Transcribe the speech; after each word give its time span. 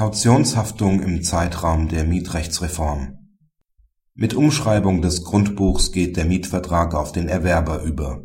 Kautionshaftung 0.00 1.02
im 1.02 1.22
Zeitraum 1.22 1.88
der 1.88 2.04
Mietrechtsreform 2.04 3.18
Mit 4.14 4.32
Umschreibung 4.32 5.02
des 5.02 5.24
Grundbuchs 5.24 5.92
geht 5.92 6.16
der 6.16 6.24
Mietvertrag 6.24 6.94
auf 6.94 7.12
den 7.12 7.28
Erwerber 7.28 7.82
über. 7.82 8.22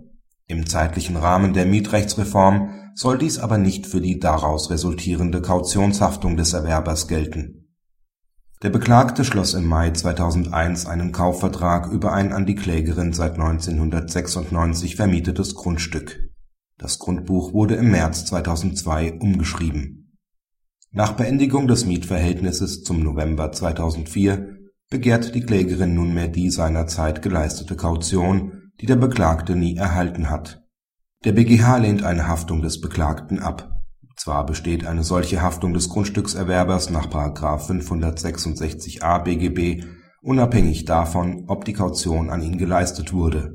Im 0.48 0.68
zeitlichen 0.68 1.18
Rahmen 1.18 1.54
der 1.54 1.66
Mietrechtsreform 1.66 2.70
soll 2.94 3.18
dies 3.18 3.40
aber 3.40 3.58
nicht 3.58 3.88
für 3.88 4.00
die 4.00 4.20
daraus 4.20 4.70
resultierende 4.70 5.42
Kautionshaftung 5.42 6.38
des 6.38 6.54
Erwerbers 6.54 7.10
gelten. 7.10 7.68
Der 8.64 8.70
Beklagte 8.70 9.26
schloss 9.26 9.54
im 9.54 9.66
Mai 9.66 9.92
2001 9.92 10.86
einen 10.86 11.12
Kaufvertrag 11.12 11.92
über 11.92 12.14
ein 12.14 12.32
an 12.32 12.46
die 12.46 12.56
Klägerin 12.56 13.12
seit 13.12 13.34
1996 13.34 14.96
vermietetes 14.96 15.56
Grundstück. 15.56 16.22
Das 16.78 17.00
Grundbuch 17.00 17.52
wurde 17.52 17.76
im 17.76 17.92
März 17.92 18.28
2002 18.28 19.20
umgeschrieben 19.20 20.05
nach 20.96 21.12
Beendigung 21.12 21.68
des 21.68 21.86
Mietverhältnisses 21.86 22.84
zum 22.84 23.04
November 23.04 23.52
2004 23.52 24.56
begehrt 24.90 25.36
die 25.36 25.42
Klägerin 25.42 25.94
nunmehr 25.94 26.30
die 26.30 26.50
seinerzeit 26.50 27.22
geleistete 27.22 27.76
Kaution, 27.76 28.72
die 28.80 28.86
der 28.86 28.96
Beklagte 28.96 29.58
nie 29.58 29.76
erhalten 29.76 30.30
hat. 30.30 30.64
Der 31.26 31.34
BgH 31.34 31.80
lehnt 31.80 32.06
eine 32.06 32.30
Haftung 32.30 32.62
des 32.62 32.80
Beklagten 32.80 33.40
ab. 33.40 33.82
Zwar 34.16 34.46
besteht 34.46 34.88
eine 34.88 35.04
solche 35.04 35.42
Haftung 35.42 35.74
des 35.74 35.90
Grundstückserwerbers 35.90 36.90
nach§ 36.92 37.08
566a 37.60 39.22
BGB 39.22 39.84
unabhängig 40.22 40.86
davon, 40.86 41.44
ob 41.48 41.66
die 41.66 41.74
Kaution 41.74 42.30
an 42.30 42.42
ihn 42.42 42.58
geleistet 42.58 43.12
wurde. 43.12 43.52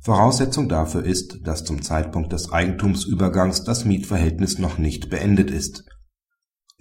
Voraussetzung 0.00 0.70
dafür 0.70 1.04
ist, 1.04 1.46
dass 1.46 1.64
zum 1.64 1.82
Zeitpunkt 1.82 2.32
des 2.32 2.50
Eigentumsübergangs 2.50 3.64
das 3.64 3.84
Mietverhältnis 3.84 4.58
noch 4.58 4.78
nicht 4.78 5.10
beendet 5.10 5.50
ist 5.50 5.84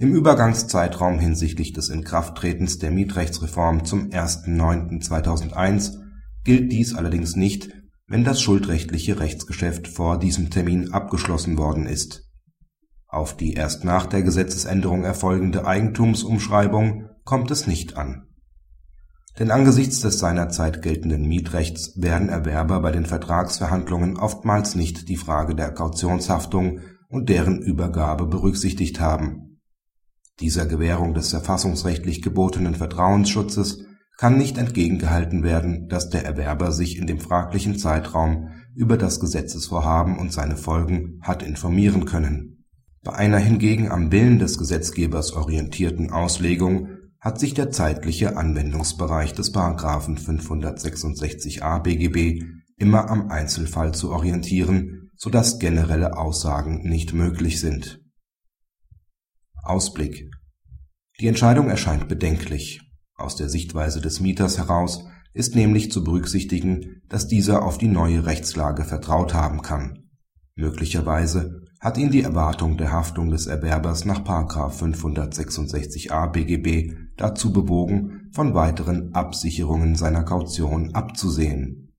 im 0.02 0.14
Übergangszeitraum 0.16 1.20
hinsichtlich 1.20 1.74
des 1.74 1.90
Inkrafttretens 1.90 2.80
der 2.80 2.90
Mietrechtsreform 2.90 3.86
zum 3.86 4.10
1.9.2001 4.10 6.00
gilt 6.44 6.72
dies 6.72 6.96
allerdings 6.96 7.36
nicht, 7.36 7.70
wenn 8.08 8.24
das 8.24 8.42
schuldrechtliche 8.42 9.20
Rechtsgeschäft 9.20 9.88
vor 9.88 10.18
diesem 10.18 10.50
Termin 10.50 10.92
abgeschlossen 10.92 11.60
worden 11.60 11.86
ist. 11.86 12.24
Auf 13.08 13.38
die 13.38 13.54
erst 13.54 13.84
nach 13.84 14.08
der 14.08 14.24
Gesetzesänderung 14.24 15.04
erfolgende 15.04 15.68
Eigentumsumschreibung 15.68 17.08
kommt 17.24 17.52
es 17.52 17.68
nicht 17.68 17.96
an. 17.96 18.24
Denn 19.38 19.52
angesichts 19.52 20.02
des 20.02 20.18
seinerzeit 20.18 20.82
geltenden 20.82 21.28
Mietrechts 21.28 21.94
werden 22.02 22.30
Erwerber 22.30 22.80
bei 22.82 22.92
den 22.92 23.06
Vertragsverhandlungen 23.06 24.18
oftmals 24.18 24.74
nicht 24.74 25.10
die 25.10 25.18
Frage 25.18 25.54
der 25.54 25.72
Kautionshaftung 25.72 26.80
und 27.08 27.30
deren 27.30 27.62
Übergabe 27.62 28.26
berücksichtigt 28.26 29.00
haben 29.00 29.51
dieser 30.42 30.66
Gewährung 30.66 31.14
des 31.14 31.30
verfassungsrechtlich 31.30 32.22
gebotenen 32.22 32.76
Vertrauensschutzes 32.76 33.86
kann 34.18 34.38
nicht 34.38 34.58
entgegengehalten 34.58 35.44
werden, 35.44 35.88
dass 35.88 36.10
der 36.10 36.26
Erwerber 36.26 36.72
sich 36.72 36.98
in 36.98 37.08
dem 37.08 37.20
fraglichen 37.20 37.78
Zeitraum 37.78 38.50
über 38.76 38.98
das 38.98 39.20
Gesetzesvorhaben 39.20 40.18
und 40.18 40.34
seine 40.34 40.58
Folgen 40.58 41.20
hat 41.22 41.44
informieren 41.44 42.06
können. 42.06 42.66
Bei 43.04 43.14
einer 43.14 43.40
hingegen 43.40 43.90
am 43.90 44.12
Willen 44.12 44.40
des 44.40 44.58
Gesetzgebers 44.58 45.34
orientierten 45.34 46.12
Auslegung 46.12 46.90
hat 47.20 47.40
sich 47.40 47.54
der 47.54 47.72
zeitliche 47.72 48.38
Anwendungsbereich 48.38 49.34
des§ 49.34 49.54
566a 50.20 51.80
BGB 51.80 52.44
immer 52.78 53.10
am 53.10 53.30
Einzelfall 53.30 53.94
zu 53.94 54.12
orientieren, 54.12 55.12
so 55.16 55.30
dass 55.30 55.60
generelle 55.60 56.18
Aussagen 56.18 56.82
nicht 56.88 57.14
möglich 57.14 57.60
sind 57.60 58.01
Ausblick 59.64 60.32
Die 61.20 61.28
Entscheidung 61.28 61.70
erscheint 61.70 62.08
bedenklich. 62.08 62.82
Aus 63.16 63.36
der 63.36 63.48
Sichtweise 63.48 64.02
des 64.02 64.20
Mieters 64.20 64.58
heraus 64.58 65.06
ist 65.34 65.56
nämlich 65.56 65.92
zu 65.92 66.04
berücksichtigen, 66.04 67.02
dass 67.08 67.28
dieser 67.28 67.64
auf 67.64 67.78
die 67.78 67.88
neue 67.88 68.26
Rechtslage 68.26 68.84
vertraut 68.84 69.34
haben 69.36 69.62
kann. 69.62 70.10
Möglicherweise 70.56 71.62
hat 71.80 71.98
ihn 71.98 72.10
die 72.10 72.24
Erwartung 72.24 72.78
der 72.78 72.92
Haftung 72.92 73.30
des 73.30 73.46
Erwerbers 73.46 74.04
nach§ 74.06 74.24
566a 74.74 76.32
BGB 76.32 76.96
dazu 77.18 77.54
bewogen, 77.54 78.30
von 78.34 78.54
weiteren 78.56 79.14
Absicherungen 79.14 79.96
seiner 79.96 80.24
Kaution 80.24 80.96
abzusehen 80.96 81.91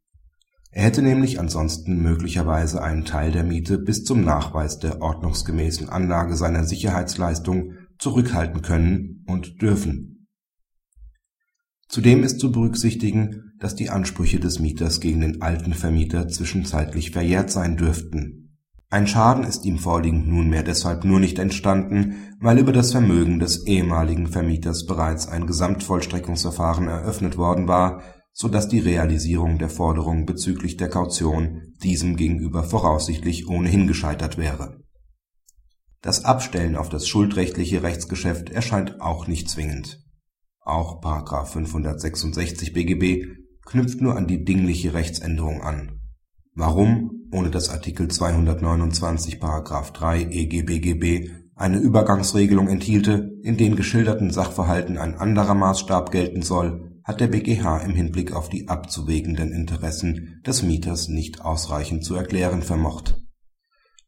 er 0.74 0.84
hätte 0.84 1.02
nämlich 1.02 1.38
ansonsten 1.38 2.02
möglicherweise 2.02 2.82
einen 2.82 3.04
Teil 3.04 3.30
der 3.30 3.44
Miete 3.44 3.78
bis 3.78 4.04
zum 4.04 4.24
Nachweis 4.24 4.78
der 4.78 5.02
ordnungsgemäßen 5.02 5.90
Anlage 5.90 6.34
seiner 6.34 6.64
Sicherheitsleistung 6.64 7.74
zurückhalten 7.98 8.62
können 8.62 9.22
und 9.28 9.60
dürfen. 9.60 10.26
Zudem 11.88 12.24
ist 12.24 12.40
zu 12.40 12.50
berücksichtigen, 12.50 13.52
dass 13.58 13.74
die 13.76 13.90
Ansprüche 13.90 14.40
des 14.40 14.60
Mieters 14.60 15.00
gegen 15.00 15.20
den 15.20 15.42
alten 15.42 15.74
Vermieter 15.74 16.26
zwischenzeitlich 16.28 17.10
verjährt 17.10 17.50
sein 17.50 17.76
dürften. 17.76 18.56
Ein 18.88 19.06
Schaden 19.06 19.44
ist 19.44 19.66
ihm 19.66 19.78
vorliegend 19.78 20.26
nunmehr 20.26 20.62
deshalb 20.62 21.04
nur 21.04 21.20
nicht 21.20 21.38
entstanden, 21.38 22.14
weil 22.40 22.58
über 22.58 22.72
das 22.72 22.92
Vermögen 22.92 23.40
des 23.40 23.66
ehemaligen 23.66 24.26
Vermieters 24.26 24.86
bereits 24.86 25.28
ein 25.28 25.46
Gesamtvollstreckungsverfahren 25.46 26.88
eröffnet 26.88 27.36
worden 27.36 27.68
war 27.68 28.02
so 28.32 28.48
dass 28.48 28.68
die 28.68 28.80
Realisierung 28.80 29.58
der 29.58 29.68
Forderung 29.68 30.26
bezüglich 30.26 30.76
der 30.76 30.88
Kaution 30.88 31.74
diesem 31.82 32.16
gegenüber 32.16 32.64
voraussichtlich 32.64 33.48
ohnehin 33.48 33.86
gescheitert 33.86 34.38
wäre. 34.38 34.80
Das 36.00 36.24
Abstellen 36.24 36.74
auf 36.74 36.88
das 36.88 37.06
schuldrechtliche 37.06 37.82
Rechtsgeschäft 37.82 38.50
erscheint 38.50 39.00
auch 39.00 39.26
nicht 39.28 39.48
zwingend. 39.48 40.02
Auch§ 40.60 41.00
566 41.46 42.72
BGB 42.72 43.26
knüpft 43.64 44.00
nur 44.00 44.16
an 44.16 44.26
die 44.26 44.44
dingliche 44.44 44.94
Rechtsänderung 44.94 45.62
an. 45.62 46.00
Warum, 46.54 47.28
ohne 47.32 47.50
dass 47.50 47.70
Artikel 47.70 48.08
229§ 48.08 49.40
3 49.92 50.22
EGBGB 50.22 51.30
eine 51.54 51.78
Übergangsregelung 51.78 52.68
enthielte, 52.68 53.30
in 53.42 53.56
den 53.56 53.76
geschilderten 53.76 54.30
Sachverhalten 54.30 54.98
ein 54.98 55.14
anderer 55.14 55.54
Maßstab 55.54 56.10
gelten 56.10 56.42
soll 56.42 56.91
hat 57.04 57.20
der 57.20 57.28
BgH 57.28 57.78
im 57.78 57.94
Hinblick 57.94 58.32
auf 58.32 58.48
die 58.48 58.68
abzuwägenden 58.68 59.52
Interessen 59.52 60.40
des 60.46 60.62
Mieters 60.62 61.08
nicht 61.08 61.40
ausreichend 61.40 62.04
zu 62.04 62.14
erklären 62.14 62.62
vermocht. 62.62 63.18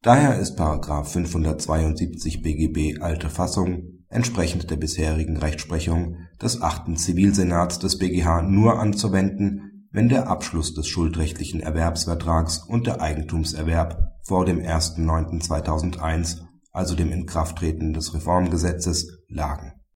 Daher 0.03 0.39
ist§ 0.39 0.59
572 1.05 2.43
BGB 2.43 3.01
alte 3.01 3.31
Fassung 3.31 4.05
entsprechend 4.09 4.71
der 4.71 4.77
bisherigen 4.77 5.39
Rechtsprechung 5.39 6.17
des 6.41 6.63
achten 6.63 6.97
Zivilsenats 6.97 7.79
des 7.79 7.99
BgH 7.99 8.43
nur 8.43 8.79
anzuwenden, 8.79 9.87
wenn 9.91 10.09
der 10.09 10.29
Abschluss 10.29 10.75
des 10.75 10.87
schuldrechtlichen 10.87 11.61
Erwerbsvertrags 11.61 12.59
und 12.59 12.87
der 12.87 13.01
Eigentumserwerb 13.01 14.13
vor 14.23 14.45
dem 14.45 14.61
1.9.2001, 14.61 16.43
also 16.71 16.95
dem 16.95 17.11
Inkrafttreten 17.13 17.93
des 17.93 18.15
Reformgesetzes, 18.15 19.23
lagen 19.29 19.73